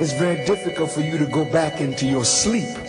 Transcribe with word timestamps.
It's 0.00 0.12
very 0.12 0.44
difficult 0.44 0.90
for 0.90 1.02
you 1.02 1.18
to 1.18 1.26
go 1.26 1.44
back 1.44 1.80
into 1.80 2.04
your 2.04 2.24
sleep. 2.24 2.83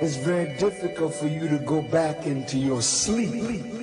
It's 0.00 0.16
very 0.16 0.52
difficult 0.56 1.14
for 1.14 1.28
you 1.28 1.48
to 1.48 1.58
go 1.58 1.82
back 1.82 2.26
into 2.26 2.58
your 2.58 2.82
sleep. 2.82 3.81